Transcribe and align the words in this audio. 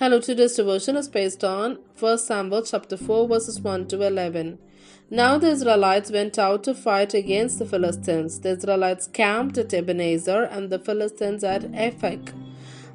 Hello, 0.00 0.18
today's 0.18 0.54
devotion 0.54 0.96
is 0.96 1.10
based 1.10 1.44
on 1.44 1.78
1 1.98 2.16
Samuel 2.16 2.62
chapter 2.62 2.96
4 2.96 3.28
verses 3.28 3.60
1 3.60 3.86
to 3.88 4.00
11. 4.00 4.58
Now 5.10 5.36
the 5.36 5.50
Israelites 5.50 6.10
went 6.10 6.38
out 6.38 6.64
to 6.64 6.74
fight 6.74 7.12
against 7.12 7.58
the 7.58 7.66
Philistines. 7.66 8.40
The 8.40 8.52
Israelites 8.52 9.06
camped 9.06 9.58
at 9.58 9.74
Ebenezer 9.74 10.44
and 10.44 10.70
the 10.70 10.78
Philistines 10.78 11.44
at 11.44 11.70
Aphek. 11.72 12.32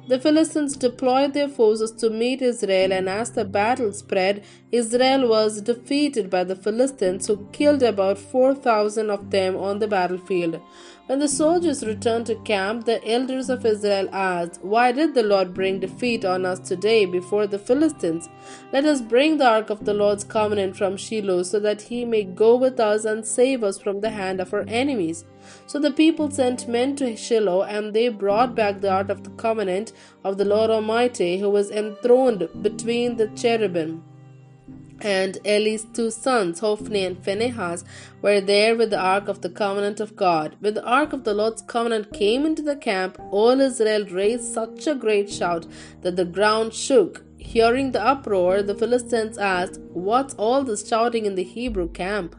The 0.08 0.18
Philistines 0.18 0.76
deployed 0.76 1.32
their 1.32 1.48
forces 1.48 1.92
to 2.00 2.10
meet 2.10 2.42
Israel, 2.42 2.92
and 2.92 3.08
as 3.08 3.30
the 3.30 3.44
battle 3.44 3.92
spread, 3.92 4.44
Israel 4.72 5.28
was 5.28 5.60
defeated 5.60 6.28
by 6.30 6.42
the 6.42 6.54
Philistines, 6.54 7.26
who 7.26 7.48
killed 7.52 7.82
about 7.82 8.18
4,000 8.18 9.10
of 9.10 9.30
them 9.30 9.56
on 9.56 9.80
the 9.80 9.88
battlefield. 9.88 10.60
When 11.06 11.20
the 11.20 11.28
soldiers 11.28 11.86
returned 11.86 12.26
to 12.26 12.34
camp, 12.34 12.84
the 12.84 13.00
elders 13.08 13.48
of 13.48 13.64
Israel 13.64 14.08
asked, 14.12 14.58
Why 14.60 14.90
did 14.90 15.14
the 15.14 15.22
Lord 15.22 15.54
bring 15.54 15.78
defeat 15.78 16.24
on 16.24 16.44
us 16.44 16.58
today 16.58 17.06
before 17.06 17.46
the 17.46 17.60
Philistines? 17.60 18.28
Let 18.72 18.86
us 18.86 19.00
bring 19.00 19.36
the 19.36 19.46
ark 19.46 19.70
of 19.70 19.84
the 19.84 19.94
Lord's 19.94 20.24
covenant 20.24 20.76
from 20.76 20.96
Shiloh, 20.96 21.44
so 21.44 21.60
that 21.60 21.82
he 21.82 22.04
may 22.04 22.24
go 22.24 22.56
with 22.56 22.80
us 22.80 23.04
and 23.04 23.24
save 23.24 23.62
us 23.62 23.78
from 23.78 24.00
the 24.00 24.10
hand 24.10 24.40
of 24.40 24.52
our 24.52 24.64
enemies. 24.66 25.24
So 25.68 25.78
the 25.78 25.92
people 25.92 26.28
sent 26.28 26.66
men 26.66 26.96
to 26.96 27.16
Shiloh, 27.16 27.62
and 27.62 27.94
they 27.94 28.08
brought 28.08 28.56
back 28.56 28.80
the 28.80 28.90
ark 28.90 29.08
of 29.08 29.22
the 29.22 29.30
covenant 29.30 29.92
of 30.24 30.38
the 30.38 30.44
Lord 30.44 30.70
Almighty, 30.70 31.38
who 31.38 31.50
was 31.50 31.70
enthroned 31.70 32.48
between 32.62 33.16
the 33.16 33.28
cherubim. 33.28 34.02
And 35.00 35.38
Eli's 35.44 35.84
two 35.84 36.10
sons, 36.10 36.60
Hophni 36.60 37.04
and 37.04 37.22
Phinehas, 37.22 37.84
were 38.22 38.40
there 38.40 38.74
with 38.74 38.90
the 38.90 38.98
ark 38.98 39.28
of 39.28 39.42
the 39.42 39.50
covenant 39.50 40.00
of 40.00 40.16
God. 40.16 40.56
When 40.60 40.74
the 40.74 40.84
ark 40.84 41.12
of 41.12 41.24
the 41.24 41.34
Lord's 41.34 41.62
covenant 41.62 42.12
came 42.12 42.46
into 42.46 42.62
the 42.62 42.76
camp, 42.76 43.18
all 43.30 43.60
Israel 43.60 44.06
raised 44.06 44.52
such 44.52 44.86
a 44.86 44.94
great 44.94 45.30
shout 45.30 45.66
that 46.02 46.16
the 46.16 46.24
ground 46.24 46.72
shook. 46.72 47.24
Hearing 47.36 47.92
the 47.92 48.04
uproar, 48.04 48.62
the 48.62 48.74
Philistines 48.74 49.38
asked, 49.38 49.80
What's 49.92 50.34
all 50.34 50.64
this 50.64 50.88
shouting 50.88 51.26
in 51.26 51.34
the 51.34 51.44
Hebrew 51.44 51.90
camp? 51.90 52.34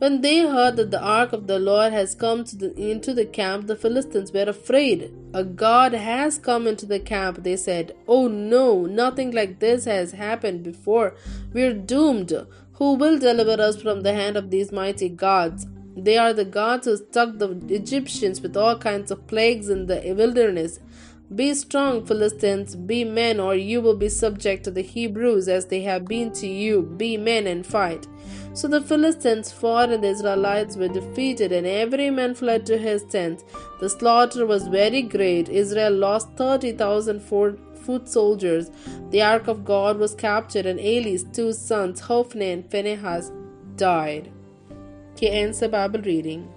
When 0.00 0.22
they 0.22 0.38
heard 0.38 0.76
that 0.76 0.90
the 0.90 1.02
ark 1.02 1.34
of 1.34 1.46
the 1.46 1.58
Lord 1.58 1.92
has 1.92 2.14
come 2.14 2.44
the, 2.44 2.72
into 2.74 3.12
the 3.12 3.26
camp, 3.26 3.66
the 3.66 3.76
Philistines 3.76 4.32
were 4.32 4.48
afraid. 4.48 5.12
A 5.34 5.44
God 5.44 5.92
has 5.92 6.38
come 6.38 6.66
into 6.66 6.86
the 6.86 6.98
camp, 6.98 7.42
they 7.42 7.56
said. 7.56 7.94
Oh 8.08 8.26
no, 8.26 8.86
nothing 8.86 9.30
like 9.30 9.58
this 9.58 9.84
has 9.84 10.12
happened 10.12 10.62
before. 10.62 11.16
We're 11.52 11.74
doomed. 11.74 12.32
Who 12.76 12.94
will 12.94 13.18
deliver 13.18 13.60
us 13.62 13.82
from 13.82 14.00
the 14.00 14.14
hand 14.14 14.38
of 14.38 14.48
these 14.50 14.72
mighty 14.72 15.10
gods? 15.10 15.66
They 15.94 16.16
are 16.16 16.32
the 16.32 16.46
gods 16.46 16.86
who 16.86 16.96
struck 16.96 17.36
the 17.36 17.50
Egyptians 17.68 18.40
with 18.40 18.56
all 18.56 18.78
kinds 18.78 19.10
of 19.10 19.26
plagues 19.26 19.68
in 19.68 19.84
the 19.84 20.14
wilderness. 20.16 20.80
Be 21.32 21.54
strong, 21.54 22.04
Philistines, 22.04 22.74
be 22.74 23.04
men, 23.04 23.38
or 23.38 23.54
you 23.54 23.80
will 23.80 23.94
be 23.94 24.08
subject 24.08 24.64
to 24.64 24.70
the 24.72 24.82
Hebrews 24.82 25.48
as 25.48 25.66
they 25.66 25.82
have 25.82 26.06
been 26.06 26.32
to 26.32 26.48
you. 26.48 26.82
Be 26.82 27.16
men 27.16 27.46
and 27.46 27.64
fight. 27.64 28.08
So 28.52 28.66
the 28.66 28.80
Philistines 28.80 29.52
fought, 29.52 29.90
and 29.90 30.02
the 30.02 30.08
Israelites 30.08 30.74
were 30.74 30.88
defeated, 30.88 31.52
and 31.52 31.68
every 31.68 32.10
man 32.10 32.34
fled 32.34 32.66
to 32.66 32.76
his 32.76 33.04
tent. 33.04 33.44
The 33.78 33.88
slaughter 33.88 34.44
was 34.44 34.66
very 34.66 35.02
great. 35.02 35.48
Israel 35.48 35.92
lost 35.92 36.30
30,000 36.36 37.20
foot 37.20 38.08
soldiers. 38.08 38.72
The 39.10 39.22
ark 39.22 39.46
of 39.46 39.64
God 39.64 39.98
was 39.98 40.16
captured, 40.16 40.66
and 40.66 40.80
Eli's 40.80 41.22
two 41.22 41.52
sons, 41.52 42.00
Hophni 42.00 42.50
and 42.50 42.68
Phinehas, 42.68 43.30
died. 43.76 44.32
Here 45.16 45.30
ends 45.32 45.60
the 45.60 45.68
Bible 45.68 46.00
reading. 46.00 46.52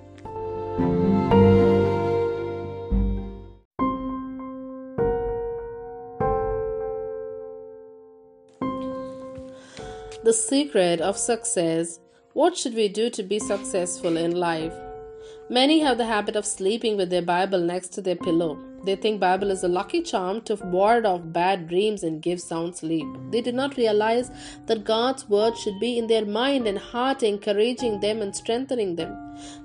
The 10.24 10.32
secret 10.32 11.02
of 11.02 11.18
success. 11.18 12.00
What 12.32 12.56
should 12.56 12.76
we 12.76 12.88
do 12.88 13.10
to 13.10 13.24
be 13.24 13.40
successful 13.40 14.16
in 14.16 14.32
life? 14.32 14.74
Many 15.50 15.82
have 15.82 15.98
the 15.98 16.06
habit 16.06 16.38
of 16.38 16.46
sleeping 16.46 16.96
with 16.96 17.10
their 17.10 17.22
Bible 17.22 17.60
next 17.60 17.90
to 17.90 18.02
their 18.02 18.16
pillow. 18.16 18.58
They 18.86 18.96
think 18.96 19.20
Bible 19.20 19.52
is 19.52 19.64
a 19.64 19.68
lucky 19.68 20.02
charm 20.02 20.42
to 20.42 20.56
ward 20.56 21.06
off 21.06 21.22
bad 21.24 21.68
dreams 21.68 22.04
and 22.04 22.22
give 22.22 22.42
sound 22.42 22.76
sleep. 22.76 23.08
They 23.32 23.42
do 23.42 23.52
not 23.52 23.78
realize 23.78 24.30
that 24.66 24.84
God's 24.84 25.30
word 25.30 25.58
should 25.58 25.80
be 25.80 25.98
in 25.98 26.08
their 26.08 26.26
mind 26.26 26.68
and 26.68 26.78
heart, 26.78 27.24
encouraging 27.24 28.02
them 28.02 28.22
and 28.22 28.36
strengthening 28.36 28.96
them. 28.96 29.18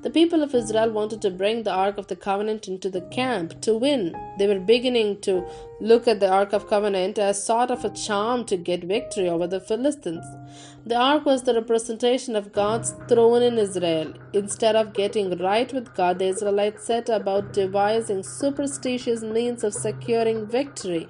The 0.03 0.11
people 0.11 0.43
of 0.43 0.55
Israel 0.55 0.91
wanted 0.91 1.21
to 1.23 1.31
bring 1.31 1.63
the 1.63 1.73
Ark 1.73 1.99
of 1.99 2.07
the 2.07 2.17
Covenant 2.17 2.69
into 2.69 2.89
the 2.89 3.03
camp 3.03 3.61
to 3.63 3.75
win. 3.75 4.15
They 4.39 4.47
were 4.47 4.61
beginning 4.61 5.21
to 5.23 5.47
look 5.81 6.09
at 6.09 6.21
the 6.21 6.31
Ark 6.31 6.53
of 6.53 6.69
Covenant 6.69 7.19
as 7.19 7.45
sort 7.45 7.71
of 7.71 7.85
a 7.85 7.91
charm 7.91 8.45
to 8.47 8.57
get 8.57 8.85
victory 8.85 9.29
over 9.29 9.47
the 9.47 9.61
Philistines. 9.61 10.25
The 10.87 10.97
Ark 10.97 11.27
was 11.27 11.43
the 11.43 11.55
representation 11.55 12.35
of 12.35 12.53
God's 12.53 12.95
throne 13.09 13.43
in 13.43 13.59
Israel. 13.59 14.15
Instead 14.33 14.75
of 14.75 14.95
getting 14.95 15.37
right 15.39 15.71
with 15.73 15.95
God, 15.95 16.19
the 16.19 16.29
Israelites 16.29 16.87
set 16.87 17.09
about 17.09 17.53
devising 17.53 18.23
superstitious 19.09 19.23
means 19.23 19.65
of 19.65 19.73
securing 19.73 20.47
victory. 20.47 21.09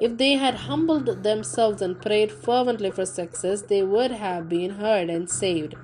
If 0.00 0.16
they 0.16 0.32
had 0.34 0.54
humbled 0.54 1.22
themselves 1.22 1.82
and 1.82 2.00
prayed 2.00 2.30
fervently 2.30 2.90
for 2.90 3.06
success, 3.06 3.62
they 3.62 3.82
would 3.82 4.10
have 4.12 4.48
been 4.48 4.70
heard 4.70 5.10
and 5.10 5.28
saved. 5.28 5.74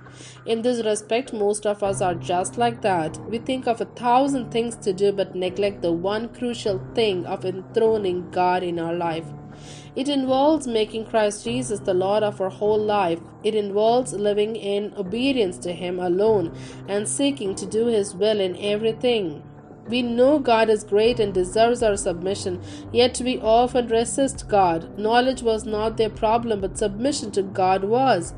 In 0.46 0.62
this 0.62 0.84
respect, 0.84 1.32
most 1.32 1.66
of 1.66 1.82
us 1.82 2.00
are 2.00 2.14
just 2.14 2.58
like 2.58 2.82
that. 2.82 3.18
We 3.28 3.38
think 3.38 3.66
of 3.66 3.80
a 3.80 3.86
thousand 3.86 4.50
things 4.50 4.76
to 4.76 4.92
do 4.92 5.12
but 5.12 5.34
neglect 5.34 5.82
the 5.82 5.92
one 5.92 6.28
crucial 6.28 6.80
thing 6.94 7.26
of 7.26 7.44
enthroning 7.44 8.30
God 8.30 8.62
in 8.62 8.78
our 8.78 8.94
life. 8.94 9.26
It 9.96 10.08
involves 10.08 10.68
making 10.68 11.06
Christ 11.06 11.44
Jesus 11.44 11.80
the 11.80 11.94
Lord 11.94 12.22
of 12.22 12.40
our 12.40 12.50
whole 12.50 12.78
life. 12.78 13.20
It 13.42 13.56
involves 13.56 14.12
living 14.12 14.54
in 14.54 14.92
obedience 14.96 15.58
to 15.58 15.72
Him 15.72 15.98
alone 15.98 16.56
and 16.88 17.08
seeking 17.08 17.56
to 17.56 17.66
do 17.66 17.86
His 17.86 18.14
will 18.14 18.38
in 18.38 18.56
everything. 18.56 19.42
We 19.88 20.02
know 20.02 20.38
God 20.38 20.68
is 20.68 20.84
great 20.84 21.18
and 21.18 21.32
deserves 21.32 21.82
our 21.82 21.96
submission, 21.96 22.62
yet 22.92 23.20
we 23.24 23.38
often 23.38 23.88
resist 23.88 24.48
God. 24.48 24.98
Knowledge 24.98 25.42
was 25.42 25.64
not 25.64 25.96
their 25.96 26.10
problem, 26.10 26.60
but 26.60 26.78
submission 26.78 27.30
to 27.32 27.42
God 27.42 27.84
was. 27.84 28.34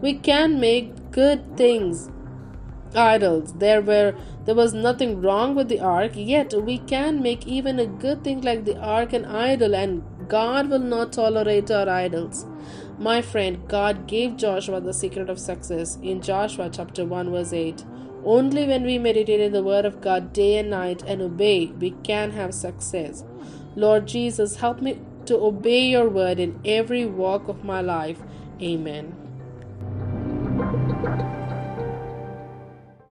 We 0.00 0.14
can 0.14 0.60
make 0.60 1.10
good 1.10 1.56
things 1.56 2.10
idols. 2.94 3.54
There 3.54 3.80
were 3.80 4.14
there 4.44 4.54
was 4.54 4.74
nothing 4.74 5.20
wrong 5.20 5.54
with 5.54 5.68
the 5.68 5.80
ark, 5.80 6.12
yet 6.14 6.52
we 6.52 6.78
can 6.78 7.22
make 7.22 7.46
even 7.46 7.78
a 7.78 7.86
good 7.86 8.24
thing 8.24 8.40
like 8.40 8.64
the 8.64 8.76
ark 8.78 9.12
an 9.12 9.24
idol, 9.24 9.74
and 9.74 10.02
God 10.28 10.68
will 10.68 10.80
not 10.80 11.12
tolerate 11.12 11.70
our 11.70 11.88
idols. 11.88 12.46
My 12.98 13.22
friend, 13.22 13.66
God 13.68 14.06
gave 14.06 14.36
Joshua 14.36 14.80
the 14.80 14.92
secret 14.92 15.30
of 15.30 15.38
success 15.38 15.98
in 16.02 16.20
Joshua 16.20 16.70
chapter 16.72 17.04
1 17.04 17.30
verse 17.30 17.52
8. 17.52 17.84
Only 18.24 18.66
when 18.66 18.84
we 18.84 18.98
meditate 18.98 19.40
in 19.40 19.52
the 19.52 19.62
Word 19.62 19.84
of 19.84 20.00
God 20.00 20.32
day 20.32 20.58
and 20.58 20.70
night 20.70 21.02
and 21.06 21.20
obey, 21.20 21.66
we 21.66 21.90
can 22.02 22.30
have 22.32 22.54
success. 22.54 23.24
Lord 23.74 24.06
Jesus, 24.06 24.56
help 24.56 24.80
me 24.80 25.00
to 25.26 25.36
obey 25.36 25.86
your 25.86 26.08
word 26.08 26.38
in 26.38 26.60
every 26.64 27.06
walk 27.06 27.48
of 27.48 27.64
my 27.64 27.80
life. 27.80 28.18
Amen. 28.60 29.16